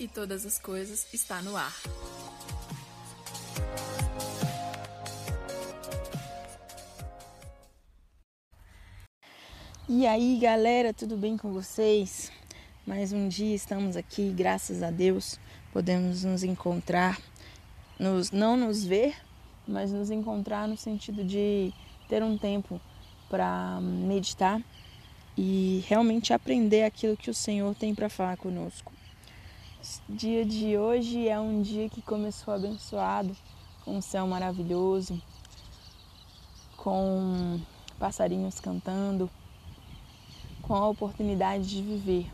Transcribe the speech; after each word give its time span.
e 0.00 0.08
todas 0.08 0.46
as 0.46 0.58
coisas 0.58 1.06
está 1.12 1.42
no 1.42 1.54
ar. 1.54 1.76
E 9.86 10.06
aí, 10.06 10.38
galera, 10.40 10.94
tudo 10.94 11.18
bem 11.18 11.36
com 11.36 11.52
vocês? 11.52 12.32
Mais 12.86 13.12
um 13.12 13.28
dia 13.28 13.54
estamos 13.54 13.94
aqui, 13.94 14.30
graças 14.30 14.82
a 14.82 14.90
Deus, 14.90 15.38
podemos 15.70 16.24
nos 16.24 16.42
encontrar, 16.42 17.20
nos, 17.98 18.30
não 18.30 18.56
nos 18.56 18.82
ver, 18.82 19.14
mas 19.68 19.92
nos 19.92 20.10
encontrar 20.10 20.66
no 20.66 20.78
sentido 20.78 21.22
de 21.22 21.74
ter 22.08 22.22
um 22.22 22.38
tempo 22.38 22.80
para 23.28 23.78
meditar 23.82 24.62
e 25.36 25.84
realmente 25.86 26.32
aprender 26.32 26.84
aquilo 26.84 27.16
que 27.16 27.28
o 27.28 27.34
Senhor 27.34 27.74
tem 27.74 27.94
para 27.94 28.08
falar 28.08 28.38
conosco. 28.38 28.99
Dia 30.10 30.44
de 30.44 30.76
hoje 30.76 31.26
é 31.26 31.40
um 31.40 31.62
dia 31.62 31.88
que 31.88 32.02
começou 32.02 32.52
abençoado, 32.52 33.34
com 33.82 33.96
um 33.96 34.02
céu 34.02 34.26
maravilhoso, 34.26 35.18
com 36.76 37.58
passarinhos 37.98 38.60
cantando, 38.60 39.30
com 40.60 40.74
a 40.74 40.86
oportunidade 40.86 41.66
de 41.66 41.80
viver. 41.80 42.30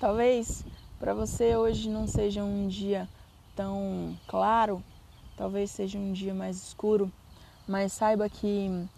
Talvez 0.00 0.64
para 0.98 1.14
você 1.14 1.54
hoje 1.54 1.88
não 1.88 2.08
seja 2.08 2.42
um 2.42 2.66
dia 2.66 3.08
tão 3.54 4.18
claro, 4.26 4.82
talvez 5.36 5.70
seja 5.70 5.96
um 5.96 6.12
dia 6.12 6.34
mais 6.34 6.56
escuro, 6.56 7.12
mas 7.64 7.92
saiba 7.92 8.28
que 8.28 8.88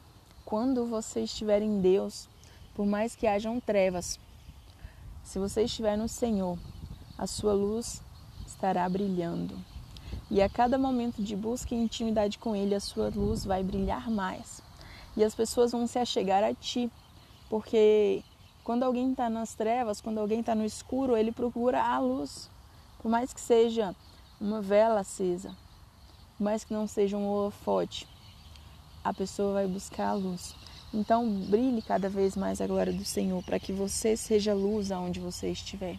quando 0.43 0.87
você 0.87 1.25
estiver 1.25 1.61
em 1.61 1.83
Deus, 1.83 2.31
por 2.75 2.87
mais 2.87 3.15
que 3.15 3.27
hajam 3.27 3.61
trevas, 3.61 4.19
se 5.23 5.39
você 5.39 5.65
estiver 5.65 5.99
no 5.99 6.09
Senhor, 6.09 6.59
a 7.19 7.27
sua 7.27 7.53
luz 7.53 8.03
estará 8.47 8.89
brilhando. 8.89 9.57
E 10.31 10.41
a 10.43 10.49
cada 10.49 10.79
momento 10.79 11.23
de 11.23 11.37
busca 11.37 11.75
e 11.75 11.79
intimidade 11.79 12.39
com 12.39 12.55
Ele, 12.55 12.75
a 12.75 12.81
sua 12.81 13.11
luz 13.15 13.45
vai 13.45 13.63
brilhar 13.63 14.11
mais. 14.11 14.63
E 15.17 15.23
as 15.23 15.35
pessoas 15.35 15.73
vão 15.73 15.87
se 15.87 15.99
achegar 15.99 16.43
a 16.43 16.55
ti, 16.55 16.91
porque 17.49 18.23
quando 18.65 18.83
alguém 18.83 19.11
está 19.11 19.29
nas 19.29 19.55
trevas, 19.55 20.01
quando 20.01 20.19
alguém 20.19 20.41
está 20.41 20.55
no 20.55 20.65
escuro, 20.65 21.17
ele 21.17 21.31
procura 21.31 21.83
a 21.83 21.99
luz. 21.99 22.51
Por 23.01 23.11
mais 23.11 23.33
que 23.33 23.41
seja 23.41 23.95
uma 24.41 24.63
vela 24.63 25.01
acesa, 25.01 25.55
por 26.37 26.45
mais 26.45 26.65
que 26.65 26.73
não 26.73 26.87
seja 26.87 27.17
um 27.17 27.29
holofote, 27.29 28.09
a 29.05 29.13
pessoa 29.13 29.53
vai 29.53 29.67
buscar 29.67 30.09
a 30.09 30.15
luz. 30.15 30.57
Então, 30.93 31.29
brilhe 31.29 31.83
cada 31.83 32.09
vez 32.09 32.35
mais 32.37 32.61
a 32.61 32.67
glória 32.67 32.93
do 32.93 33.05
Senhor, 33.05 33.43
para 33.43 33.61
que 33.61 33.73
você 33.73 34.17
seja 34.17 34.55
luz 34.55 34.91
aonde 34.91 35.21
você 35.21 35.51
estiver. 35.51 35.99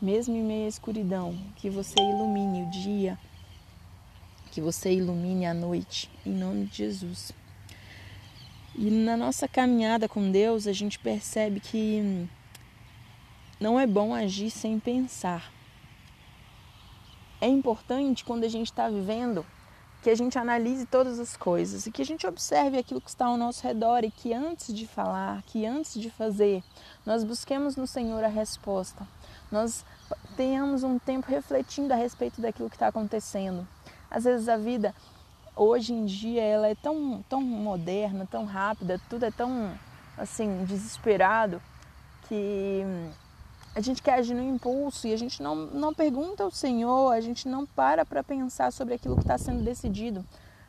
Mesmo 0.00 0.36
em 0.36 0.42
meio 0.42 0.66
à 0.66 0.68
escuridão, 0.68 1.36
que 1.56 1.68
você 1.68 1.98
ilumine 1.98 2.62
o 2.62 2.70
dia, 2.70 3.18
que 4.52 4.60
você 4.60 4.92
ilumine 4.92 5.46
a 5.46 5.52
noite, 5.52 6.10
em 6.24 6.32
nome 6.32 6.66
de 6.66 6.76
Jesus. 6.76 7.32
E 8.74 8.90
na 8.90 9.16
nossa 9.16 9.48
caminhada 9.48 10.08
com 10.08 10.30
Deus, 10.30 10.66
a 10.68 10.72
gente 10.72 10.98
percebe 10.98 11.58
que 11.58 12.28
não 13.58 13.78
é 13.78 13.86
bom 13.86 14.14
agir 14.14 14.50
sem 14.50 14.78
pensar. 14.78 15.52
É 17.40 17.48
importante 17.48 18.24
quando 18.24 18.44
a 18.44 18.48
gente 18.48 18.66
está 18.66 18.88
vivendo 18.88 19.44
que 20.02 20.10
a 20.10 20.14
gente 20.14 20.38
analise 20.38 20.86
todas 20.86 21.18
as 21.18 21.36
coisas 21.36 21.86
e 21.86 21.90
que 21.90 22.02
a 22.02 22.04
gente 22.04 22.26
observe 22.26 22.78
aquilo 22.78 23.00
que 23.00 23.10
está 23.10 23.26
ao 23.26 23.36
nosso 23.36 23.66
redor 23.66 24.04
e 24.04 24.10
que 24.10 24.32
antes 24.32 24.72
de 24.72 24.86
falar, 24.86 25.42
que 25.42 25.66
antes 25.66 26.00
de 26.00 26.08
fazer, 26.08 26.62
nós 27.04 27.24
busquemos 27.24 27.74
no 27.74 27.86
Senhor 27.86 28.22
a 28.22 28.28
resposta. 28.28 29.06
Nós 29.50 29.84
tenhamos 30.36 30.82
um 30.82 30.98
tempo 30.98 31.30
refletindo 31.30 31.92
a 31.92 31.96
respeito 31.96 32.40
daquilo 32.40 32.68
que 32.68 32.76
está 32.76 32.88
acontecendo. 32.88 33.66
Às 34.10 34.24
vezes 34.24 34.48
a 34.48 34.56
vida 34.56 34.94
hoje 35.56 35.92
em 35.92 36.04
dia 36.04 36.42
ela 36.42 36.68
é 36.68 36.74
tão, 36.74 37.24
tão 37.28 37.42
moderna, 37.42 38.26
tão 38.30 38.44
rápida, 38.44 39.00
tudo 39.08 39.24
é 39.24 39.30
tão 39.30 39.72
assim 40.16 40.64
desesperado 40.64 41.60
que 42.28 42.82
a 43.74 43.80
gente 43.80 44.02
quer 44.02 44.14
agir 44.14 44.34
no 44.34 44.42
impulso 44.42 45.06
e 45.06 45.12
a 45.12 45.16
gente 45.16 45.42
não, 45.42 45.54
não 45.54 45.94
pergunta 45.94 46.42
ao 46.42 46.50
Senhor, 46.50 47.12
a 47.12 47.20
gente 47.20 47.48
não 47.48 47.64
para 47.64 48.04
para 48.04 48.22
pensar 48.22 48.72
sobre 48.72 48.94
aquilo 48.94 49.14
que 49.16 49.22
está 49.22 49.38
sendo 49.38 49.62
decidido. 49.62 50.24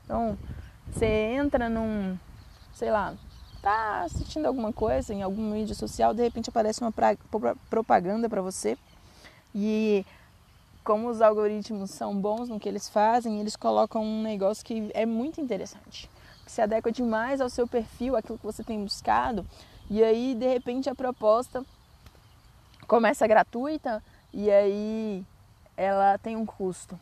Então, 0.05 0.37
você 0.91 1.05
entra 1.05 1.69
num, 1.69 2.17
sei 2.73 2.91
lá, 2.91 3.13
tá 3.61 4.03
assistindo 4.03 4.45
alguma 4.45 4.71
coisa 4.71 5.13
em 5.13 5.21
alguma 5.21 5.55
mídia 5.55 5.75
social, 5.75 6.13
de 6.13 6.23
repente 6.23 6.49
aparece 6.49 6.81
uma 6.81 6.91
pra, 6.91 7.15
propaganda 7.69 8.29
para 8.29 8.41
você. 8.41 8.77
E 9.53 10.05
como 10.83 11.09
os 11.09 11.21
algoritmos 11.21 11.91
são 11.91 12.15
bons 12.19 12.49
no 12.49 12.59
que 12.59 12.67
eles 12.67 12.89
fazem, 12.89 13.39
eles 13.39 13.55
colocam 13.55 14.03
um 14.03 14.21
negócio 14.21 14.65
que 14.65 14.89
é 14.93 15.05
muito 15.05 15.41
interessante, 15.41 16.09
que 16.45 16.51
se 16.51 16.61
adequa 16.61 16.91
demais 16.91 17.41
ao 17.41 17.49
seu 17.49 17.67
perfil, 17.67 18.15
aquilo 18.15 18.37
que 18.37 18.45
você 18.45 18.63
tem 18.63 18.83
buscado, 18.83 19.45
e 19.89 20.03
aí 20.03 20.35
de 20.35 20.47
repente 20.47 20.89
a 20.89 20.95
proposta 20.95 21.63
começa 22.87 23.27
gratuita 23.27 24.03
e 24.33 24.49
aí 24.49 25.25
ela 25.77 26.17
tem 26.17 26.35
um 26.35 26.45
custo. 26.45 26.99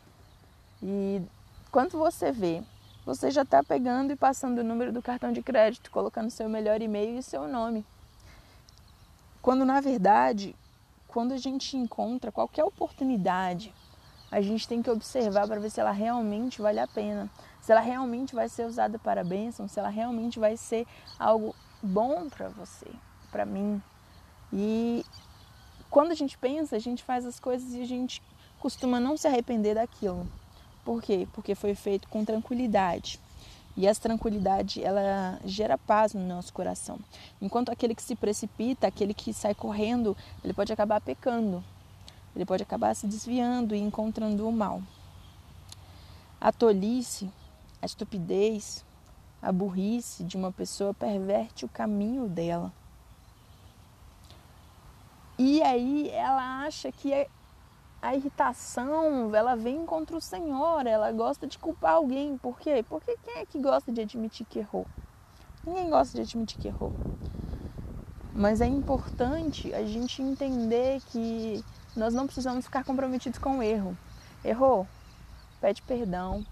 E 0.82 1.22
quando 1.70 1.98
você 1.98 2.30
vê, 2.30 2.62
você 3.08 3.30
já 3.30 3.40
está 3.40 3.64
pegando 3.64 4.12
e 4.12 4.16
passando 4.16 4.58
o 4.58 4.64
número 4.64 4.92
do 4.92 5.00
cartão 5.00 5.32
de 5.32 5.42
crédito, 5.42 5.90
colocando 5.90 6.30
seu 6.30 6.46
melhor 6.46 6.82
e-mail 6.82 7.18
e 7.18 7.22
seu 7.22 7.48
nome. 7.48 7.82
Quando 9.40 9.64
na 9.64 9.80
verdade, 9.80 10.54
quando 11.06 11.32
a 11.32 11.38
gente 11.38 11.74
encontra 11.74 12.30
qualquer 12.30 12.64
oportunidade, 12.64 13.74
a 14.30 14.42
gente 14.42 14.68
tem 14.68 14.82
que 14.82 14.90
observar 14.90 15.48
para 15.48 15.58
ver 15.58 15.70
se 15.70 15.80
ela 15.80 15.90
realmente 15.90 16.60
vale 16.60 16.78
a 16.78 16.86
pena, 16.86 17.30
se 17.62 17.72
ela 17.72 17.80
realmente 17.80 18.34
vai 18.34 18.46
ser 18.46 18.66
usada 18.66 18.98
para 18.98 19.24
bênção, 19.24 19.66
se 19.66 19.80
ela 19.80 19.88
realmente 19.88 20.38
vai 20.38 20.54
ser 20.58 20.86
algo 21.18 21.56
bom 21.82 22.28
para 22.28 22.48
você, 22.50 22.90
para 23.30 23.46
mim. 23.46 23.82
E 24.52 25.02
quando 25.88 26.10
a 26.10 26.14
gente 26.14 26.36
pensa, 26.36 26.76
a 26.76 26.78
gente 26.78 27.02
faz 27.02 27.24
as 27.24 27.40
coisas 27.40 27.72
e 27.72 27.80
a 27.80 27.86
gente 27.86 28.22
costuma 28.60 29.00
não 29.00 29.16
se 29.16 29.26
arrepender 29.26 29.76
daquilo. 29.76 30.28
Por 30.84 31.02
quê? 31.02 31.26
Porque 31.32 31.54
foi 31.54 31.74
feito 31.74 32.08
com 32.08 32.24
tranquilidade. 32.24 33.20
E 33.76 33.86
essa 33.86 34.00
tranquilidade, 34.00 34.82
ela 34.82 35.38
gera 35.44 35.78
paz 35.78 36.12
no 36.12 36.26
nosso 36.26 36.52
coração. 36.52 36.98
Enquanto 37.40 37.70
aquele 37.70 37.94
que 37.94 38.02
se 38.02 38.16
precipita, 38.16 38.88
aquele 38.88 39.14
que 39.14 39.32
sai 39.32 39.54
correndo, 39.54 40.16
ele 40.42 40.52
pode 40.52 40.72
acabar 40.72 41.00
pecando. 41.00 41.62
Ele 42.34 42.44
pode 42.44 42.62
acabar 42.62 42.94
se 42.94 43.06
desviando 43.06 43.74
e 43.74 43.78
encontrando 43.78 44.48
o 44.48 44.52
mal. 44.52 44.82
A 46.40 46.50
tolice, 46.50 47.30
a 47.80 47.86
estupidez, 47.86 48.84
a 49.40 49.52
burrice 49.52 50.24
de 50.24 50.36
uma 50.36 50.50
pessoa 50.50 50.92
perverte 50.92 51.64
o 51.64 51.68
caminho 51.68 52.28
dela. 52.28 52.72
E 55.38 55.62
aí 55.62 56.08
ela 56.10 56.64
acha 56.64 56.90
que 56.90 57.12
é 57.12 57.28
a 58.00 58.14
irritação, 58.14 59.34
ela 59.34 59.56
vem 59.56 59.84
contra 59.84 60.16
o 60.16 60.20
Senhor, 60.20 60.86
ela 60.86 61.10
gosta 61.10 61.46
de 61.46 61.58
culpar 61.58 61.94
alguém. 61.94 62.38
Por 62.38 62.58
quê? 62.58 62.84
Porque 62.88 63.16
quem 63.24 63.38
é 63.38 63.46
que 63.46 63.60
gosta 63.60 63.90
de 63.90 64.00
admitir 64.00 64.46
que 64.46 64.60
errou? 64.60 64.86
Ninguém 65.66 65.90
gosta 65.90 66.14
de 66.14 66.22
admitir 66.22 66.60
que 66.60 66.68
errou. 66.68 66.92
Mas 68.32 68.60
é 68.60 68.66
importante 68.66 69.74
a 69.74 69.84
gente 69.84 70.22
entender 70.22 71.00
que 71.06 71.64
nós 71.96 72.14
não 72.14 72.26
precisamos 72.26 72.64
ficar 72.64 72.84
comprometidos 72.84 73.40
com 73.40 73.58
o 73.58 73.62
erro. 73.62 73.98
Errou? 74.44 74.86
Pede 75.60 75.82
perdão. 75.82 76.46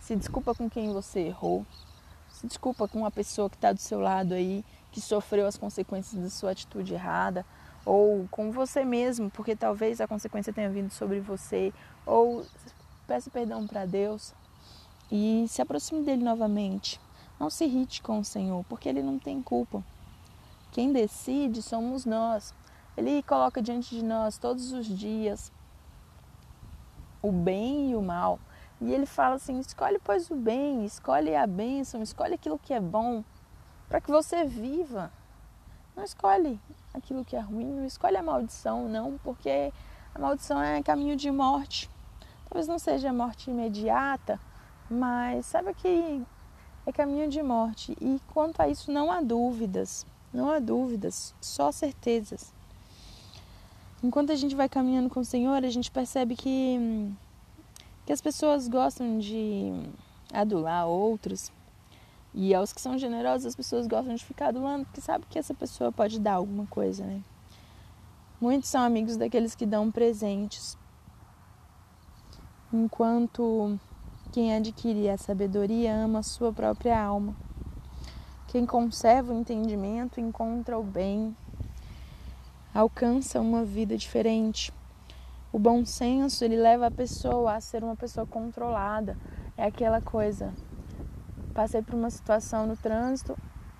Se 0.00 0.14
desculpa 0.14 0.54
com 0.54 0.70
quem 0.70 0.92
você 0.92 1.20
errou. 1.20 1.66
Se 2.30 2.46
desculpa 2.46 2.86
com 2.86 3.04
a 3.04 3.10
pessoa 3.10 3.50
que 3.50 3.56
está 3.56 3.72
do 3.72 3.80
seu 3.80 3.98
lado 3.98 4.34
aí, 4.34 4.64
que 4.92 5.00
sofreu 5.00 5.48
as 5.48 5.58
consequências 5.58 6.22
da 6.22 6.30
sua 6.30 6.52
atitude 6.52 6.94
errada 6.94 7.44
ou 7.86 8.26
com 8.32 8.50
você 8.50 8.84
mesmo, 8.84 9.30
porque 9.30 9.54
talvez 9.54 10.00
a 10.00 10.08
consequência 10.08 10.52
tenha 10.52 10.68
vindo 10.68 10.90
sobre 10.90 11.20
você, 11.20 11.72
ou 12.04 12.44
peça 13.06 13.30
perdão 13.30 13.64
para 13.66 13.86
Deus 13.86 14.34
e 15.10 15.46
se 15.48 15.62
aproxime 15.62 16.04
dele 16.04 16.24
novamente. 16.24 17.00
Não 17.38 17.48
se 17.48 17.64
irrite 17.64 18.02
com 18.02 18.18
o 18.18 18.24
Senhor, 18.24 18.64
porque 18.68 18.88
ele 18.88 19.02
não 19.02 19.18
tem 19.18 19.40
culpa. 19.40 19.84
Quem 20.72 20.92
decide 20.92 21.62
somos 21.62 22.04
nós. 22.04 22.52
Ele 22.96 23.22
coloca 23.22 23.62
diante 23.62 23.94
de 23.94 24.04
nós 24.04 24.36
todos 24.36 24.72
os 24.72 24.86
dias 24.86 25.52
o 27.22 27.30
bem 27.30 27.90
e 27.90 27.94
o 27.94 28.02
mal. 28.02 28.40
E 28.80 28.92
ele 28.92 29.06
fala 29.06 29.36
assim: 29.36 29.58
escolhe, 29.60 29.98
pois, 30.02 30.30
o 30.30 30.34
bem, 30.34 30.84
escolhe 30.84 31.36
a 31.36 31.46
bênção, 31.46 32.02
escolhe 32.02 32.34
aquilo 32.34 32.58
que 32.58 32.74
é 32.74 32.80
bom, 32.80 33.22
para 33.88 34.00
que 34.00 34.10
você 34.10 34.44
viva. 34.44 35.12
Não 35.94 36.04
escolhe 36.04 36.60
aquilo 36.96 37.24
que 37.24 37.36
é 37.36 37.40
ruim, 37.40 37.66
não 37.66 37.84
escolhe 37.84 38.16
a 38.16 38.22
maldição, 38.22 38.88
não, 38.88 39.18
porque 39.18 39.72
a 40.14 40.18
maldição 40.18 40.60
é 40.60 40.82
caminho 40.82 41.14
de 41.14 41.30
morte. 41.30 41.90
Talvez 42.48 42.66
não 42.66 42.78
seja 42.78 43.12
morte 43.12 43.50
imediata, 43.50 44.40
mas 44.88 45.46
saiba 45.46 45.74
que 45.74 46.22
é 46.86 46.92
caminho 46.92 47.28
de 47.28 47.42
morte. 47.42 47.96
E 48.00 48.20
quanto 48.32 48.60
a 48.60 48.68
isso, 48.68 48.90
não 48.90 49.12
há 49.12 49.20
dúvidas, 49.20 50.06
não 50.32 50.50
há 50.50 50.58
dúvidas, 50.58 51.34
só 51.40 51.70
certezas. 51.70 52.52
enquanto 54.02 54.30
a 54.30 54.36
gente 54.36 54.54
vai 54.54 54.68
caminhando 54.68 55.10
com 55.10 55.20
o 55.20 55.24
Senhor, 55.24 55.64
a 55.64 55.70
gente 55.70 55.90
percebe 55.90 56.36
que, 56.36 57.12
que 58.04 58.12
as 58.12 58.20
pessoas 58.20 58.68
gostam 58.68 59.18
de 59.18 59.72
adular 60.32 60.86
outros. 60.86 61.52
E 62.36 62.54
aos 62.54 62.72
que 62.72 62.80
são 62.80 62.98
generosos, 62.98 63.46
as 63.46 63.56
pessoas 63.56 63.86
gostam 63.86 64.14
de 64.14 64.24
ficar 64.24 64.48
adulando, 64.48 64.84
porque 64.84 65.00
sabe 65.00 65.24
que 65.28 65.38
essa 65.38 65.54
pessoa 65.54 65.90
pode 65.90 66.20
dar 66.20 66.34
alguma 66.34 66.66
coisa, 66.66 67.04
né? 67.04 67.22
Muitos 68.38 68.68
são 68.68 68.82
amigos 68.82 69.16
daqueles 69.16 69.54
que 69.54 69.64
dão 69.64 69.90
presentes. 69.90 70.76
Enquanto 72.70 73.78
quem 74.32 74.54
adquire 74.54 75.08
a 75.08 75.16
sabedoria 75.16 75.96
ama 75.96 76.18
a 76.18 76.22
sua 76.22 76.52
própria 76.52 77.02
alma. 77.02 77.34
Quem 78.48 78.66
conserva 78.66 79.32
o 79.32 79.40
entendimento 79.40 80.20
encontra 80.20 80.78
o 80.78 80.84
bem 80.84 81.34
alcança 82.78 83.40
uma 83.40 83.64
vida 83.64 83.96
diferente. 83.96 84.70
O 85.50 85.58
bom 85.58 85.86
senso, 85.86 86.44
ele 86.44 86.56
leva 86.56 86.88
a 86.88 86.90
pessoa 86.90 87.54
a 87.54 87.60
ser 87.60 87.82
uma 87.82 87.96
pessoa 87.96 88.26
controlada. 88.26 89.16
É 89.56 89.64
aquela 89.64 90.02
coisa. 90.02 90.52
Passei 91.56 91.80
por 91.80 91.94
uma 91.94 92.10
situação 92.10 92.66
no 92.66 92.76
trânsito 92.76 93.34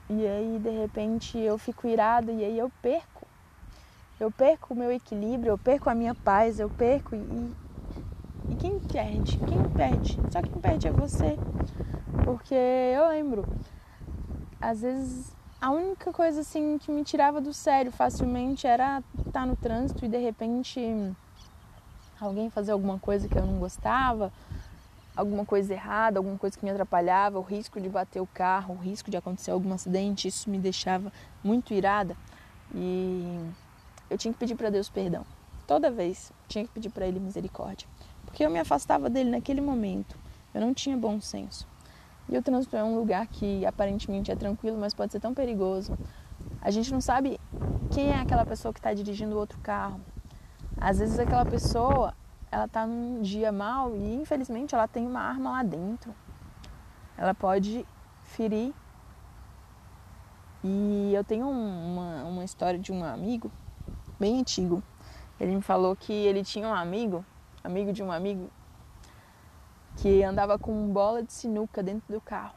e 0.09 0.27
aí 0.27 0.59
de 0.59 0.71
repente 0.71 1.37
eu 1.37 1.59
fico 1.59 1.87
irada 1.87 2.33
e 2.33 2.43
aí 2.43 2.59
eu 2.59 2.73
perco. 2.81 3.27
Eu 4.19 4.31
perco 4.31 4.73
o 4.73 4.77
meu 4.77 4.91
equilíbrio, 4.91 5.51
eu 5.51 5.59
perco 5.59 5.91
a 5.91 5.95
minha 5.95 6.15
paz, 6.15 6.59
eu 6.59 6.71
perco 6.71 7.15
e, 7.15 7.53
e 8.49 8.57
quem 8.57 8.81
perde? 8.81 9.37
Quem 9.37 9.63
perde? 9.77 10.19
Só 10.31 10.41
quem 10.41 10.59
perde 10.59 10.89
é 10.89 10.91
você. 10.91 11.37
Porque 12.25 12.55
eu 12.55 13.09
lembro, 13.09 13.45
às 14.59 14.81
vezes 14.81 15.37
a 15.61 15.71
única 15.71 16.11
coisa 16.15 16.41
assim 16.41 16.79
que 16.79 16.91
me 16.91 17.05
tirava 17.05 17.43
do 17.43 17.53
sério 17.53 17.93
facilmente 17.93 18.67
era 18.67 19.03
estar 19.19 19.33
tá 19.33 19.45
no 19.45 19.55
trânsito 19.55 20.03
e 20.03 20.09
de 20.09 20.17
repente 20.17 20.81
alguém 22.19 22.49
fazer 22.49 22.73
alguma 22.73 22.99
coisa 22.99 23.29
que 23.29 23.37
eu 23.37 23.45
não 23.45 23.59
gostava, 23.59 24.33
alguma 25.17 25.45
coisa 25.45 25.73
errada, 25.73 26.19
alguma 26.19 26.37
coisa 26.37 26.57
que 26.59 26.65
me 26.65 26.71
atrapalhava, 26.71 27.39
o 27.39 27.43
risco 27.43 27.81
de 27.81 27.89
bater 27.89 28.21
o 28.21 28.27
carro, 28.27 28.75
o 28.75 28.79
risco 28.79 29.11
de 29.11 29.17
acontecer 29.17 29.51
algum 29.51 29.73
acidente, 29.73 30.29
isso 30.29 30.51
me 30.51 30.59
deixava 30.59 31.13
muito 31.43 31.73
irada 31.73 32.17
e 32.75 33.41
eu 34.11 34.19
tinha 34.19 34.33
que 34.33 34.39
pedir 34.39 34.55
para 34.55 34.71
Deus 34.71 34.89
perdão. 34.89 35.25
Toda 35.67 35.91
vez 35.91 36.33
tinha 36.47 36.65
que 36.65 36.71
pedir 36.71 36.91
para 36.91 37.07
ele 37.07 37.19
misericórdia, 37.19 37.89
porque 38.25 38.45
eu 38.45 38.51
me 38.51 38.61
afastava 38.61 39.11
dele 39.11 39.31
naquele 39.31 39.61
momento. 39.61 40.17
Eu 40.55 40.61
não 40.61 40.73
tinha 40.73 40.97
bom 40.97 41.21
senso. 41.21 41.67
E 42.29 42.37
o 42.37 42.43
trânsito 42.43 42.77
é 42.77 42.83
um 42.83 42.97
lugar 42.97 43.27
que 43.27 43.65
aparentemente 43.67 44.31
é 44.31 44.37
tranquilo, 44.37 44.79
mas 44.79 44.95
pode 44.95 45.13
ser 45.13 45.21
tão 45.21 45.35
perigoso. 45.35 45.97
A 46.61 46.71
gente 46.71 46.93
não 46.93 47.01
sabe 47.01 47.39
quem 47.93 48.11
é 48.11 48.17
aquela 48.17 48.45
pessoa 48.45 48.73
que 48.73 48.81
está 48.81 48.93
dirigindo 48.93 49.35
o 49.35 49.39
outro 49.39 49.59
carro. 49.61 50.01
Às 50.77 50.99
vezes 50.99 51.19
aquela 51.19 51.45
pessoa, 51.45 52.15
ela 52.57 52.65
está 52.65 52.87
num 52.87 53.21
dia 53.21 53.53
mal 53.53 53.95
e 53.95 54.15
infelizmente 54.15 54.75
ela 54.75 54.89
tem 54.89 55.07
uma 55.07 55.21
arma 55.21 55.51
lá 55.51 55.63
dentro. 55.63 56.15
Ela 57.15 57.35
pode 57.35 57.87
ferir. 58.23 58.73
E 60.65 61.13
eu 61.15 61.23
tenho 61.23 61.47
uma, 61.51 62.25
uma 62.25 62.45
história 62.45 62.79
de 62.79 62.91
um 62.91 63.05
amigo 63.05 63.53
bem 64.19 64.41
antigo. 64.41 64.83
Ele 65.39 65.57
me 65.57 65.61
falou 65.61 65.95
que 65.95 66.15
ele 66.15 66.43
tinha 66.43 66.67
um 66.67 66.73
amigo, 66.73 67.23
amigo 67.63 67.93
de 67.93 68.03
um 68.03 68.11
amigo, 68.11 68.51
que 69.99 70.23
andava 70.23 70.59
com 70.59 70.89
bola 70.89 71.23
de 71.23 71.35
sinuca 71.35 71.83
dentro 71.83 72.11
do 72.11 72.23
carro. 72.23 72.55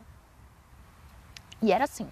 E 1.61 1.73
era 1.73 1.83
assim. 1.83 2.07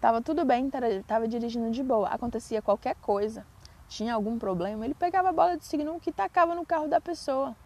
Tava 0.00 0.22
tudo 0.22 0.44
bem, 0.44 0.70
tava 1.08 1.26
dirigindo 1.26 1.72
de 1.72 1.82
boa. 1.82 2.06
Acontecia 2.06 2.62
qualquer 2.62 2.94
coisa, 3.02 3.44
tinha 3.90 4.14
algum 4.14 4.38
problema, 4.38 4.84
ele 4.84 4.94
pegava 4.94 5.30
a 5.30 5.32
bola 5.32 5.56
de 5.56 5.64
sinuca 5.64 6.08
e 6.08 6.12
tacava 6.12 6.54
no 6.54 6.64
carro 6.64 6.86
da 6.86 7.00
pessoa. 7.00 7.56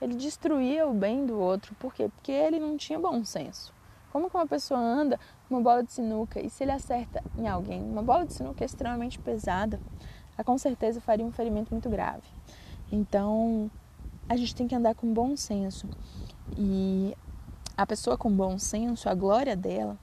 Ele 0.00 0.14
destruía 0.14 0.86
o 0.86 0.94
bem 0.94 1.26
do 1.26 1.36
outro. 1.36 1.74
Por 1.74 1.92
quê? 1.92 2.08
Porque 2.14 2.30
ele 2.30 2.60
não 2.60 2.76
tinha 2.76 2.96
bom 2.96 3.24
senso. 3.24 3.74
Como 4.12 4.30
que 4.30 4.36
uma 4.36 4.46
pessoa 4.46 4.78
anda 4.78 5.18
uma 5.50 5.60
bola 5.60 5.82
de 5.82 5.92
sinuca 5.92 6.40
e 6.40 6.48
se 6.48 6.62
ele 6.62 6.70
acerta 6.70 7.24
em 7.36 7.48
alguém, 7.48 7.82
uma 7.82 8.02
bola 8.04 8.24
de 8.24 8.34
sinuca 8.34 8.62
é 8.62 8.66
extremamente 8.66 9.18
pesada, 9.18 9.80
com 10.46 10.56
certeza 10.56 11.00
faria 11.00 11.26
um 11.26 11.32
ferimento 11.32 11.72
muito 11.72 11.90
grave. 11.90 12.22
Então, 12.92 13.68
a 14.28 14.36
gente 14.36 14.54
tem 14.54 14.68
que 14.68 14.76
andar 14.76 14.94
com 14.94 15.12
bom 15.12 15.36
senso. 15.36 15.88
E 16.56 17.16
a 17.76 17.84
pessoa 17.84 18.16
com 18.16 18.30
bom 18.30 18.56
senso, 18.60 19.08
a 19.08 19.14
glória 19.14 19.56
dela 19.56 19.98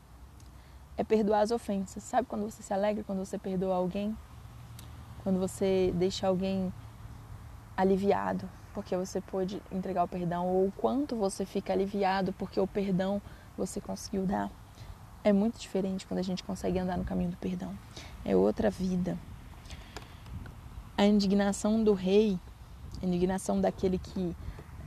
é 0.97 1.03
perdoar 1.03 1.39
as 1.39 1.51
ofensas. 1.51 2.03
Sabe 2.03 2.27
quando 2.27 2.43
você 2.43 2.61
se 2.61 2.73
alegra 2.73 3.05
quando 3.05 3.19
você 3.19 3.37
perdoa 3.37 3.75
alguém? 3.75 4.15
Quando 5.25 5.39
você 5.39 5.93
deixa 5.95 6.27
alguém 6.27 6.71
aliviado 7.75 8.49
porque 8.73 8.95
você 8.95 9.19
pôde 9.19 9.61
entregar 9.71 10.03
o 10.03 10.07
perdão 10.07 10.47
ou 10.47 10.67
o 10.67 10.71
quanto 10.71 11.15
você 11.15 11.45
fica 11.45 11.73
aliviado 11.73 12.31
porque 12.33 12.59
o 12.59 12.67
perdão 12.67 13.21
você 13.57 13.81
conseguiu 13.81 14.25
dar. 14.25 14.49
É 15.23 15.33
muito 15.33 15.59
diferente 15.59 16.05
quando 16.05 16.19
a 16.19 16.23
gente 16.23 16.43
consegue 16.43 16.79
andar 16.79 16.97
no 16.97 17.03
caminho 17.03 17.31
do 17.31 17.37
perdão. 17.37 17.73
É 18.23 18.35
outra 18.35 18.69
vida. 18.69 19.17
A 20.97 21.05
indignação 21.05 21.83
do 21.83 21.93
rei 21.93 22.39
a 23.01 23.05
indignação 23.05 23.59
daquele 23.59 23.97
que 23.97 24.35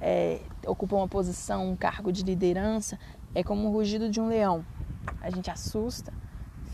é, 0.00 0.40
ocupa 0.66 0.96
uma 0.96 1.08
posição, 1.08 1.70
um 1.70 1.76
cargo 1.76 2.12
de 2.12 2.22
liderança, 2.22 2.98
é 3.34 3.42
como 3.42 3.68
o 3.68 3.72
rugido 3.72 4.08
de 4.08 4.20
um 4.20 4.28
leão. 4.28 4.64
A 5.20 5.30
gente 5.30 5.50
assusta, 5.50 6.12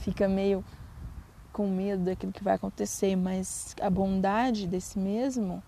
fica 0.00 0.28
meio 0.28 0.64
com 1.54 1.68
medo 1.68 2.02
daquilo 2.02 2.32
que 2.32 2.42
vai 2.42 2.56
acontecer, 2.56 3.14
mas 3.14 3.76
a 3.80 3.88
bondade 3.88 4.66
desse 4.66 4.98
mesmo, 4.98 5.62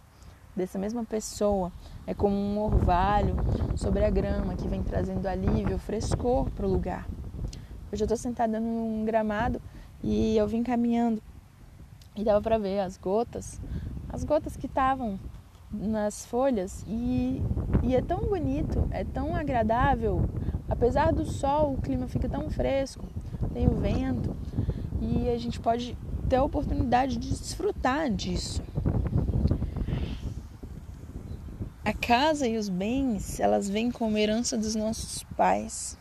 dessa 0.54 0.80
mesma 0.80 1.04
pessoa, 1.04 1.70
é 2.04 2.12
como 2.12 2.34
um 2.34 2.58
orvalho 2.58 3.36
sobre 3.76 4.04
a 4.04 4.10
grama 4.10 4.56
que 4.56 4.66
vem 4.66 4.82
trazendo 4.82 5.24
alívio, 5.28 5.78
frescor 5.78 6.50
para 6.50 6.66
o 6.66 6.68
lugar. 6.68 7.06
Hoje 7.92 8.02
eu 8.02 8.06
estou 8.06 8.16
sentada 8.16 8.58
num 8.58 9.04
gramado 9.04 9.62
e 10.02 10.36
eu 10.36 10.48
vim 10.48 10.64
caminhando 10.64 11.22
e 12.16 12.24
dava 12.24 12.40
para 12.40 12.58
ver 12.58 12.80
as 12.80 12.96
gotas, 12.96 13.60
as 14.08 14.24
gotas 14.24 14.56
que 14.56 14.66
estavam 14.66 15.20
nas 15.70 16.26
folhas 16.26 16.84
e, 16.88 17.40
e 17.84 17.94
é 17.94 18.02
tão 18.02 18.22
bonito, 18.26 18.88
é 18.90 19.04
tão 19.04 19.36
agradável. 19.36 20.28
Apesar 20.68 21.12
do 21.12 21.24
sol, 21.24 21.74
o 21.74 21.80
clima 21.80 22.08
fica 22.08 22.28
tão 22.28 22.50
fresco, 22.50 23.04
tem 23.54 23.68
o 23.68 23.76
vento 23.76 24.34
e 25.00 25.28
a 25.28 25.38
gente 25.38 25.60
pode 25.60 25.96
ter 26.28 26.36
a 26.36 26.44
oportunidade 26.44 27.16
de 27.16 27.30
desfrutar 27.30 28.10
disso. 28.10 28.62
A 31.84 31.92
casa 31.92 32.46
e 32.48 32.56
os 32.56 32.68
bens, 32.68 33.38
elas 33.38 33.68
vêm 33.68 33.90
como 33.90 34.18
herança 34.18 34.58
dos 34.58 34.74
nossos 34.74 35.22
pais. 35.36 35.96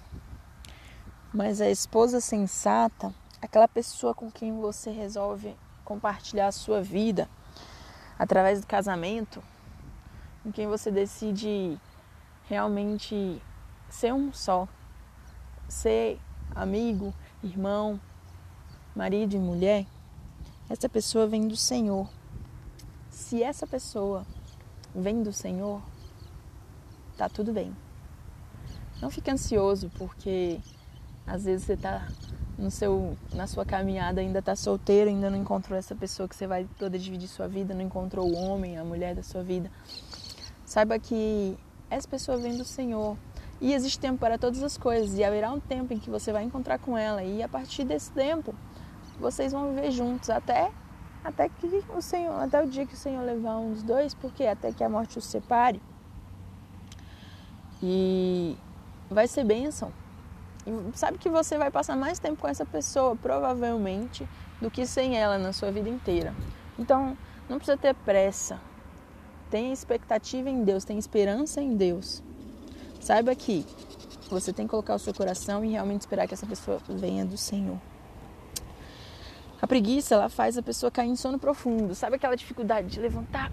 Mas 1.34 1.62
a 1.62 1.70
esposa 1.70 2.20
sensata, 2.20 3.14
aquela 3.42 3.68
pessoa 3.68 4.14
com 4.14 4.32
quem 4.32 4.60
você 4.60 4.90
resolve 4.90 5.56
compartilhar 5.84 6.48
a 6.48 6.52
sua 6.52 6.82
vida 6.82 7.30
através 8.18 8.62
do 8.62 8.68
casamento, 8.68 9.44
com 10.42 10.52
quem 10.52 10.68
você 10.68 10.90
decide 10.90 11.78
realmente 12.48 13.42
ser 13.90 14.14
um 14.14 14.34
só, 14.34 14.68
ser 15.68 16.20
amigo, 16.56 17.14
irmão, 17.44 18.00
marido 18.96 19.36
e 19.36 19.40
mulher, 19.40 19.86
essa 20.70 20.88
pessoa 20.88 21.28
vem 21.28 21.48
do 21.48 21.56
Senhor. 21.56 22.08
Se 23.10 23.44
essa 23.44 23.68
pessoa 23.68 24.26
vem 24.94 25.22
do 25.22 25.34
Senhor, 25.34 25.82
tá 27.18 27.28
tudo 27.30 27.52
bem. 27.52 27.76
Não 29.02 29.10
fique 29.10 29.30
ansioso 29.30 29.92
porque 29.98 30.60
às 31.28 31.44
vezes 31.44 31.66
você 31.66 31.74
está 31.74 32.08
no 32.58 32.72
seu, 32.72 33.18
na 33.34 33.48
sua 33.48 33.66
caminhada 33.66 34.22
ainda 34.22 34.40
está 34.40 34.56
solteiro, 34.56 35.10
ainda 35.10 35.30
não 35.30 35.38
encontrou 35.38 35.78
essa 35.78 35.94
pessoa 35.94 36.30
que 36.30 36.36
você 36.36 36.48
vai 36.48 36.66
poder 36.80 36.98
dividir 36.98 37.28
sua 37.28 37.48
vida, 37.48 37.74
não 37.74 37.82
encontrou 37.82 38.28
o 38.28 38.36
homem, 38.36 38.78
a 38.78 38.84
mulher 38.84 39.14
da 39.14 39.24
sua 39.24 39.44
vida. 39.44 39.70
Saiba 40.66 40.98
que 40.98 41.58
essa 41.90 42.08
pessoa 42.08 42.38
vem 42.38 42.58
do 42.58 42.66
Senhor. 42.66 43.18
E 43.62 43.74
existe 43.74 44.00
tempo 44.00 44.20
para 44.20 44.38
todas 44.38 44.62
as 44.64 44.78
coisas. 44.78 45.18
E 45.18 45.24
haverá 45.24 45.52
um 45.52 45.60
tempo 45.60 45.94
em 45.94 46.00
que 46.00 46.10
você 46.10 46.32
vai 46.32 46.44
encontrar 46.44 46.80
com 46.80 46.98
ela. 46.98 47.24
E 47.24 47.42
a 47.42 47.48
partir 47.48 47.84
desse 47.84 48.12
tempo, 48.12 48.54
vocês 49.20 49.52
vão 49.52 49.74
viver 49.74 49.92
juntos 49.92 50.30
até 50.30 50.72
até 51.26 51.50
que 51.50 51.84
o 51.90 52.02
Senhor, 52.04 52.40
até 52.40 52.64
o 52.64 52.68
dia 52.68 52.86
que 52.86 52.94
o 52.94 52.98
Senhor 52.98 53.24
levar 53.24 53.58
um 53.58 53.74
dos 53.74 53.82
dois, 53.82 54.14
porque 54.14 54.46
até 54.46 54.72
que 54.72 54.84
a 54.84 54.90
morte 54.90 55.18
os 55.18 55.26
separe. 55.26 55.82
E 57.82 58.56
vai 59.10 59.28
ser 59.28 59.44
bênção. 59.44 59.92
E 60.68 60.96
sabe 60.96 61.18
que 61.18 61.28
você 61.28 61.58
vai 61.58 61.72
passar 61.72 61.98
mais 61.98 62.20
tempo 62.20 62.40
com 62.40 62.48
essa 62.48 62.64
pessoa, 62.64 63.16
provavelmente, 63.16 64.30
do 64.62 64.70
que 64.70 64.86
sem 64.86 65.18
ela 65.18 65.40
na 65.40 65.52
sua 65.52 65.72
vida 65.72 65.90
inteira. 65.90 66.32
Então, 66.78 67.18
não 67.50 67.58
precisa 67.58 67.76
ter 67.76 67.96
pressa. 67.96 68.60
Tenha 69.50 69.74
expectativa 69.74 70.48
em 70.48 70.64
Deus, 70.64 70.84
tenha 70.84 71.00
esperança 71.00 71.60
em 71.60 71.76
Deus. 71.76 72.22
Saiba 73.02 73.34
que 73.34 73.66
você 74.30 74.54
tem 74.54 74.68
que 74.68 74.72
colocar 74.72 74.94
o 74.94 75.00
seu 75.00 75.14
coração 75.14 75.66
e 75.66 75.72
realmente 75.72 76.02
esperar 76.02 76.28
que 76.28 76.36
essa 76.36 76.46
pessoa 76.46 76.80
venha 76.88 77.26
do 77.26 77.36
Senhor. 77.38 77.80
A 79.66 79.68
preguiça, 79.68 80.14
ela 80.14 80.30
faz 80.30 80.60
a 80.60 80.62
pessoa 80.62 80.92
cair 80.92 81.10
em 81.10 81.16
sono 81.16 81.40
profundo. 81.40 81.96
Sabe 81.96 82.18
aquela 82.18 82.36
dificuldade 82.36 82.88
de 82.88 83.00
levantar, 83.00 83.52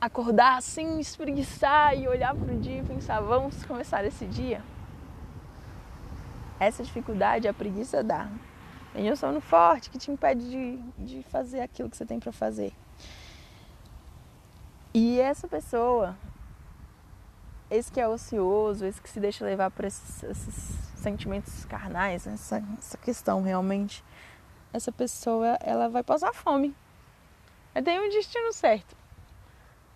acordar 0.00 0.56
assim, 0.56 0.98
espreguiçar 0.98 1.96
e 1.96 2.08
olhar 2.08 2.34
para 2.34 2.52
o 2.52 2.58
dia 2.58 2.80
e 2.80 2.82
pensar, 2.82 3.20
vamos 3.20 3.64
começar 3.64 4.04
esse 4.04 4.26
dia? 4.26 4.60
Essa 6.58 6.82
dificuldade 6.82 7.46
a 7.46 7.54
preguiça 7.54 8.02
dá. 8.02 8.28
Tem 8.92 9.12
um 9.12 9.14
sono 9.14 9.40
forte 9.40 9.88
que 9.88 9.98
te 9.98 10.10
impede 10.10 10.50
de, 10.50 10.78
de 10.98 11.22
fazer 11.30 11.60
aquilo 11.60 11.88
que 11.88 11.96
você 11.96 12.04
tem 12.04 12.18
para 12.18 12.32
fazer. 12.32 12.72
E 14.92 15.20
essa 15.20 15.46
pessoa, 15.46 16.16
esse 17.70 17.92
que 17.92 18.00
é 18.00 18.08
ocioso, 18.08 18.84
esse 18.84 19.00
que 19.00 19.08
se 19.08 19.20
deixa 19.20 19.44
levar 19.44 19.70
por 19.70 19.84
esses, 19.84 20.24
esses 20.24 20.76
sentimentos 20.96 21.64
carnais, 21.66 22.26
essa, 22.26 22.60
essa 22.80 22.98
questão 22.98 23.42
realmente, 23.42 24.02
essa 24.72 24.90
pessoa 24.90 25.58
ela 25.60 25.88
vai 25.88 26.02
passar 26.02 26.32
fome. 26.32 26.74
Ela 27.74 27.84
tem 27.84 28.00
um 28.00 28.08
destino 28.10 28.52
certo. 28.52 28.96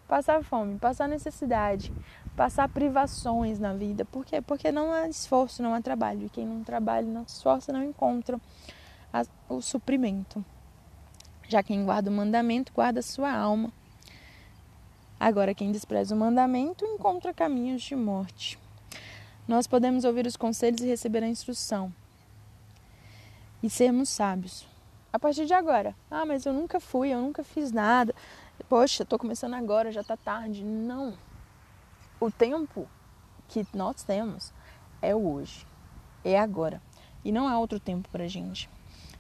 Passar 0.07 0.43
fome, 0.45 0.79
passar 0.79 1.09
necessidade, 1.09 1.93
passar 2.37 2.69
privações 2.69 3.59
na 3.59 3.73
vida. 3.73 4.05
Por 4.05 4.25
quê? 4.25 4.41
Porque 4.41 4.71
não 4.71 4.93
há 4.93 5.09
esforço, 5.09 5.63
não 5.63 5.75
há 5.75 5.81
trabalho. 5.81 6.27
E 6.27 6.29
quem 6.29 6.47
não 6.47 6.63
trabalha, 6.63 7.07
não 7.07 7.27
se 7.27 7.37
esforça, 7.37 7.73
não 7.73 7.83
encontra 7.83 8.41
o 9.49 9.61
suprimento. 9.61 10.45
Já 11.49 11.63
quem 11.63 11.85
guarda 11.85 12.11
o 12.11 12.13
mandamento, 12.13 12.73
guarda 12.73 13.01
a 13.01 13.03
sua 13.03 13.33
alma. 13.33 13.73
Agora, 15.19 15.55
quem 15.55 15.73
despreza 15.73 16.15
o 16.15 16.19
mandamento, 16.19 16.85
encontra 16.85 17.33
caminhos 17.33 17.83
de 17.83 17.97
morte. 17.97 18.59
Nós 19.49 19.67
podemos 19.67 20.05
ouvir 20.05 20.27
os 20.27 20.37
conselhos 20.37 20.81
e 20.81 20.87
receber 20.87 21.23
a 21.23 21.29
instrução. 21.29 21.93
E 23.63 23.71
sermos 23.71 24.09
sábios. 24.09 24.67
A 25.13 25.19
partir 25.19 25.47
de 25.47 25.55
agora. 25.55 25.95
Ah, 26.11 26.27
mas 26.27 26.45
eu 26.45 26.53
nunca 26.53 26.79
fui, 26.79 27.09
eu 27.09 27.21
nunca 27.21 27.43
fiz 27.43 27.73
nada. 27.73 28.15
Poxa, 28.69 29.03
estou 29.03 29.19
começando 29.19 29.55
agora, 29.55 29.91
já 29.91 30.03
está 30.03 30.17
tarde. 30.17 30.63
Não. 30.63 31.15
O 32.21 32.31
tempo 32.31 32.87
que 33.49 33.67
nós 33.75 34.03
temos 34.03 34.53
é 35.01 35.15
o 35.15 35.27
hoje. 35.27 35.67
É 36.25 36.39
agora. 36.39 36.83
E 37.25 37.33
não 37.33 37.49
há 37.49 37.59
outro 37.59 37.81
tempo 37.81 38.09
para 38.11 38.29
gente. 38.29 38.69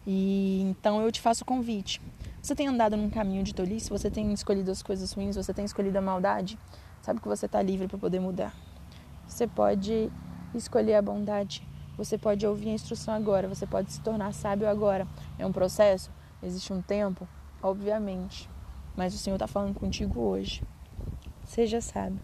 E 0.07 0.61
então 0.63 1.01
eu 1.01 1.11
te 1.11 1.21
faço 1.21 1.43
o 1.43 1.47
convite. 1.47 2.01
Você 2.41 2.55
tem 2.55 2.69
andado 2.69 2.97
num 2.97 3.11
caminho 3.11 3.43
de 3.43 3.55
tolice? 3.55 3.91
Você 3.91 4.11
tem 4.11 4.33
escolhido 4.33 4.71
as 4.71 4.83
coisas 4.83 5.13
ruins? 5.13 5.35
Você 5.35 5.53
tem 5.53 5.65
escolhido 5.65 5.99
a 5.99 6.01
maldade? 6.01 6.59
Sabe 7.03 7.21
que 7.21 7.29
você 7.29 7.47
está 7.47 7.61
livre 7.61 7.89
para 7.89 7.99
poder 7.99 8.21
mudar. 8.21 8.55
Você 9.27 9.47
pode 9.47 10.11
escolher 10.55 10.95
a 10.95 11.03
bondade. 11.03 11.67
Você 11.97 12.19
pode 12.19 12.47
ouvir 12.47 12.71
a 12.71 12.75
instrução 12.75 13.15
agora. 13.15 13.49
Você 13.49 13.67
pode 13.67 13.93
se 13.93 14.01
tornar 14.01 14.33
sábio 14.33 14.69
agora. 14.69 15.07
É 15.39 15.47
um 15.47 15.53
processo? 15.53 16.11
Existe 16.43 16.73
um 16.73 16.83
tempo? 16.83 17.27
Obviamente. 17.63 18.49
Mas 18.97 19.15
o 19.15 19.19
Senhor 19.19 19.37
está 19.37 19.47
falando 19.47 19.75
contigo 19.75 20.21
hoje. 20.21 20.63
Seja 21.45 21.81
sábio. 21.81 22.21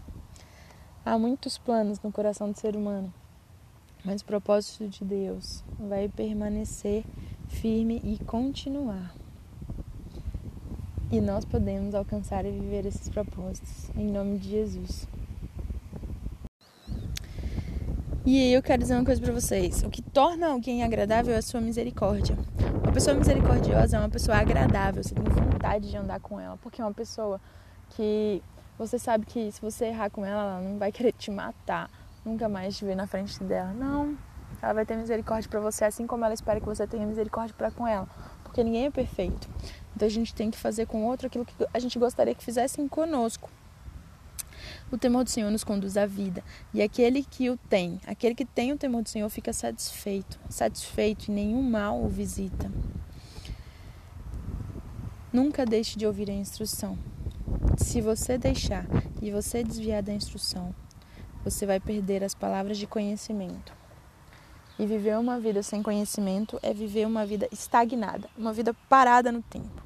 Há 1.05 1.17
muitos 1.19 1.57
planos 1.57 1.99
no 2.01 2.13
coração 2.13 2.49
do 2.49 2.57
ser 2.57 2.77
humano, 2.77 3.13
mas 4.05 4.21
o 4.21 4.25
propósito 4.25 4.87
de 4.87 5.03
Deus 5.03 5.61
vai 5.77 6.07
permanecer 6.07 7.03
firme 7.49 7.99
e 8.05 8.23
continuar. 8.23 9.13
E 11.11 11.19
nós 11.19 11.43
podemos 11.43 11.93
alcançar 11.93 12.45
e 12.45 12.51
viver 12.51 12.85
esses 12.85 13.09
propósitos, 13.09 13.89
em 13.97 14.09
nome 14.09 14.37
de 14.37 14.49
Jesus. 14.49 15.05
E 18.25 18.53
eu 18.53 18.63
quero 18.63 18.81
dizer 18.81 18.95
uma 18.95 19.03
coisa 19.03 19.21
para 19.21 19.33
vocês: 19.33 19.83
o 19.83 19.89
que 19.89 20.01
torna 20.01 20.47
alguém 20.47 20.81
agradável 20.81 21.33
é 21.33 21.37
a 21.37 21.41
sua 21.41 21.59
misericórdia. 21.59 22.37
Uma 22.81 22.93
pessoa 22.93 23.17
misericordiosa 23.17 23.97
é 23.97 23.99
uma 23.99 24.09
pessoa 24.09 24.37
agradável, 24.37 25.03
você 25.03 25.13
tem 25.13 25.23
vontade 25.25 25.89
de 25.89 25.97
andar 25.97 26.21
com 26.21 26.39
ela, 26.39 26.57
porque 26.57 26.81
é 26.81 26.85
uma 26.85 26.93
pessoa 26.93 27.41
que 27.89 28.41
você 28.77 28.97
sabe 28.97 29.25
que 29.25 29.51
se 29.51 29.59
você 29.59 29.87
errar 29.87 30.09
com 30.09 30.25
ela, 30.25 30.41
ela 30.41 30.61
não 30.61 30.77
vai 30.77 30.89
querer 30.89 31.11
te 31.11 31.29
matar, 31.29 31.89
nunca 32.23 32.47
mais 32.47 32.77
te 32.77 32.85
ver 32.85 32.95
na 32.95 33.05
frente 33.05 33.43
dela. 33.43 33.73
Não, 33.73 34.17
ela 34.61 34.73
vai 34.73 34.85
ter 34.85 34.95
misericórdia 34.95 35.49
para 35.49 35.59
você, 35.59 35.83
assim 35.83 36.07
como 36.07 36.23
ela 36.23 36.33
espera 36.33 36.61
que 36.61 36.65
você 36.65 36.87
tenha 36.87 37.05
misericórdia 37.05 37.53
para 37.57 37.71
com 37.71 37.85
ela, 37.85 38.07
porque 38.41 38.63
ninguém 38.63 38.85
é 38.85 38.91
perfeito. 38.91 39.49
Então 39.93 40.07
a 40.07 40.11
gente 40.11 40.33
tem 40.33 40.49
que 40.49 40.57
fazer 40.57 40.85
com 40.85 41.03
o 41.03 41.07
outro 41.07 41.27
aquilo 41.27 41.43
que 41.43 41.53
a 41.73 41.79
gente 41.79 41.99
gostaria 41.99 42.33
que 42.33 42.43
fizessem 42.43 42.87
conosco. 42.87 43.49
O 44.91 44.97
temor 44.97 45.23
do 45.23 45.29
Senhor 45.29 45.49
nos 45.49 45.63
conduz 45.63 45.97
à 45.97 46.05
vida, 46.05 46.43
e 46.73 46.81
aquele 46.81 47.23
que 47.23 47.49
o 47.49 47.57
tem, 47.57 47.99
aquele 48.05 48.35
que 48.35 48.45
tem 48.45 48.71
o 48.71 48.77
temor 48.77 49.03
do 49.03 49.09
Senhor 49.09 49.29
fica 49.29 49.53
satisfeito, 49.53 50.39
satisfeito 50.49 51.29
e 51.29 51.31
nenhum 51.31 51.61
mal 51.61 52.03
o 52.03 52.07
visita. 52.07 52.71
Nunca 55.31 55.65
deixe 55.65 55.97
de 55.97 56.05
ouvir 56.05 56.29
a 56.29 56.33
instrução. 56.33 56.97
Se 57.77 58.01
você 58.01 58.37
deixar 58.37 58.85
e 59.21 59.31
você 59.31 59.63
desviar 59.63 60.03
da 60.03 60.13
instrução, 60.13 60.75
você 61.43 61.65
vai 61.65 61.79
perder 61.79 62.23
as 62.23 62.35
palavras 62.35 62.77
de 62.77 62.85
conhecimento. 62.85 63.73
E 64.77 64.85
viver 64.85 65.17
uma 65.17 65.39
vida 65.39 65.61
sem 65.61 65.83
conhecimento 65.83 66.59
é 66.61 66.73
viver 66.73 67.05
uma 67.05 67.25
vida 67.25 67.47
estagnada, 67.51 68.29
uma 68.37 68.53
vida 68.53 68.73
parada 68.87 69.31
no 69.31 69.41
tempo. 69.41 69.83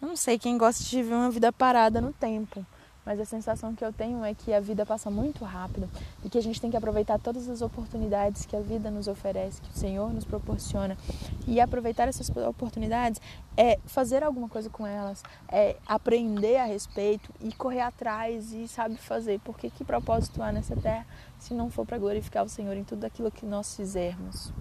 Eu 0.00 0.08
não 0.08 0.16
sei 0.16 0.38
quem 0.38 0.58
gosta 0.58 0.84
de 0.84 0.96
viver 0.96 1.14
uma 1.14 1.30
vida 1.30 1.52
parada 1.52 2.00
no 2.00 2.12
tempo, 2.12 2.64
mas 3.06 3.20
a 3.20 3.24
sensação 3.24 3.72
que 3.72 3.84
eu 3.84 3.92
tenho 3.92 4.24
é 4.24 4.34
que 4.34 4.52
a 4.52 4.58
vida 4.58 4.84
passa 4.84 5.08
muito 5.08 5.44
rápido 5.44 5.88
e 6.24 6.28
que 6.28 6.36
a 6.36 6.42
gente 6.42 6.60
tem 6.60 6.70
que 6.70 6.76
aproveitar 6.76 7.20
todas 7.20 7.48
as 7.48 7.62
oportunidades 7.62 8.44
que 8.44 8.56
a 8.56 8.60
vida 8.60 8.90
nos 8.90 9.06
oferece, 9.06 9.62
que 9.62 9.70
o 9.70 9.78
Senhor 9.78 10.12
nos 10.12 10.24
proporciona. 10.24 10.98
E 11.46 11.60
aproveitar 11.60 12.08
essas 12.08 12.28
oportunidades 12.28 13.20
é 13.56 13.78
fazer 13.86 14.24
alguma 14.24 14.48
coisa 14.48 14.68
com 14.68 14.84
elas, 14.84 15.22
é 15.48 15.76
aprender 15.86 16.56
a 16.56 16.64
respeito 16.64 17.32
e 17.40 17.52
correr 17.52 17.80
atrás 17.80 18.52
e 18.52 18.66
sabe 18.66 18.96
fazer. 18.96 19.40
Porque 19.44 19.70
que 19.70 19.84
propósito 19.84 20.42
há 20.42 20.50
nessa 20.50 20.74
terra 20.74 21.06
se 21.38 21.54
não 21.54 21.70
for 21.70 21.86
para 21.86 21.98
glorificar 21.98 22.44
o 22.44 22.48
Senhor 22.48 22.76
em 22.76 22.82
tudo 22.82 23.04
aquilo 23.04 23.30
que 23.30 23.46
nós 23.46 23.76
fizermos? 23.76 24.52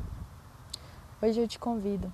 Hoje 1.19 1.39
eu 1.39 1.47
te 1.47 1.57
convido. 1.57 2.13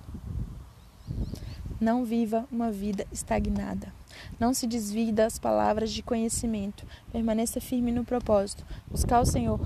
Não 1.82 2.04
viva 2.04 2.46
uma 2.48 2.70
vida 2.70 3.04
estagnada. 3.10 3.92
Não 4.38 4.54
se 4.54 4.68
desvie 4.68 5.10
das 5.10 5.36
palavras 5.36 5.90
de 5.90 6.00
conhecimento. 6.00 6.86
Permaneça 7.10 7.60
firme 7.60 7.90
no 7.90 8.04
propósito. 8.04 8.64
Buscar 8.88 9.20
o 9.20 9.26
Senhor, 9.26 9.58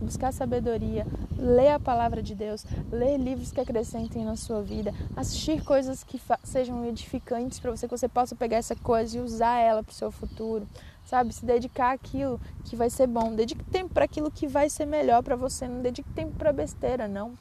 buscar 0.00 0.32
sabedoria, 0.32 1.06
ler 1.36 1.72
a 1.72 1.78
palavra 1.78 2.22
de 2.22 2.34
Deus, 2.34 2.64
ler 2.90 3.18
livros 3.18 3.52
que 3.52 3.60
acrescentem 3.60 4.24
na 4.24 4.34
sua 4.34 4.62
vida, 4.62 4.94
assistir 5.14 5.62
coisas 5.62 6.02
que 6.02 6.18
sejam 6.42 6.86
edificantes 6.86 7.60
para 7.60 7.70
você, 7.70 7.86
que 7.86 7.94
você 7.98 8.08
possa 8.08 8.34
pegar 8.34 8.56
essa 8.56 8.74
coisa 8.74 9.18
e 9.18 9.20
usar 9.20 9.58
ela 9.58 9.82
para 9.82 9.92
o 9.92 9.94
seu 9.94 10.10
futuro. 10.10 10.66
Sabe, 11.04 11.34
se 11.34 11.44
dedicar 11.44 11.92
àquilo 11.92 12.40
que 12.64 12.76
vai 12.76 12.88
ser 12.88 13.06
bom. 13.06 13.34
Dedique 13.34 13.64
tempo 13.64 13.92
para 13.92 14.06
aquilo 14.06 14.30
que 14.30 14.46
vai 14.46 14.70
ser 14.70 14.86
melhor 14.86 15.22
para 15.22 15.36
você. 15.36 15.68
Não 15.68 15.82
dedique 15.82 16.08
tempo 16.14 16.32
para 16.38 16.50
besteira, 16.50 17.06
não. 17.06 17.34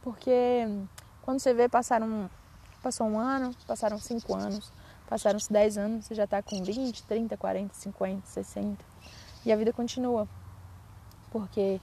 Porque 0.00 0.64
quando 1.22 1.40
você 1.40 1.52
vê 1.52 1.68
passar 1.68 2.04
um, 2.04 2.28
passou 2.82 3.06
um 3.06 3.18
ano, 3.18 3.54
passaram 3.66 3.98
cinco 3.98 4.34
anos, 4.34 4.72
Passaram-se 5.08 5.50
10 5.50 5.78
anos, 5.78 6.04
você 6.04 6.14
já 6.14 6.24
está 6.24 6.42
com 6.42 6.62
20, 6.62 7.02
30, 7.04 7.34
40, 7.34 7.74
50, 7.74 8.26
60. 8.26 8.84
E 9.46 9.50
a 9.50 9.56
vida 9.56 9.72
continua. 9.72 10.28
Porque 11.30 11.80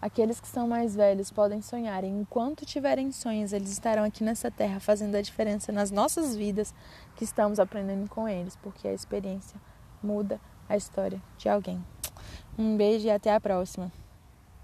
aqueles 0.00 0.40
que 0.40 0.46
são 0.46 0.68
mais 0.68 0.94
velhos 0.94 1.32
podem 1.32 1.60
sonhar. 1.60 2.04
E 2.04 2.06
enquanto 2.06 2.64
tiverem 2.64 3.10
sonhos, 3.10 3.52
eles 3.52 3.72
estarão 3.72 4.04
aqui 4.04 4.22
nessa 4.22 4.52
terra 4.52 4.78
fazendo 4.78 5.16
a 5.16 5.20
diferença 5.20 5.72
nas 5.72 5.90
nossas 5.90 6.36
vidas 6.36 6.72
que 7.16 7.24
estamos 7.24 7.58
aprendendo 7.58 8.08
com 8.08 8.28
eles. 8.28 8.54
Porque 8.54 8.86
a 8.86 8.92
experiência 8.92 9.60
muda 10.00 10.40
a 10.68 10.76
história 10.76 11.20
de 11.36 11.48
alguém. 11.48 11.84
Um 12.56 12.76
beijo 12.76 13.08
e 13.08 13.10
até 13.10 13.34
a 13.34 13.40
próxima. 13.40 13.90